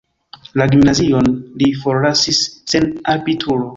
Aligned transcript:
La 0.61 0.65
gimnazion 0.71 1.29
li 1.63 1.69
forlasis 1.83 2.41
sen 2.75 2.89
abituro. 3.15 3.69